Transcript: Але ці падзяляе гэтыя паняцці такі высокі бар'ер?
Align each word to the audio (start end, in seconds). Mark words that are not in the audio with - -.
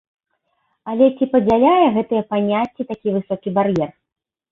Але 0.93 1.09
ці 1.19 1.27
падзяляе 1.33 1.87
гэтыя 1.97 2.23
паняцці 2.31 2.87
такі 2.93 3.13
высокі 3.19 3.49
бар'ер? 3.59 3.89